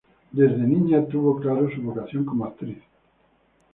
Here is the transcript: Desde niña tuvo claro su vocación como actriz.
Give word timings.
Desde 0.39 0.65
niña 0.73 1.05
tuvo 1.07 1.39
claro 1.39 1.69
su 1.69 1.79
vocación 1.83 2.25
como 2.25 2.45
actriz. 2.45 2.79